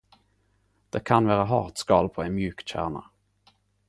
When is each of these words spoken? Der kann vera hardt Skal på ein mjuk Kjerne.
Der 0.93 1.01
kann 1.09 1.27
vera 1.31 1.45
hardt 1.51 1.77
Skal 1.83 2.09
på 2.15 2.23
ein 2.25 2.33
mjuk 2.39 2.65
Kjerne. 2.71 3.03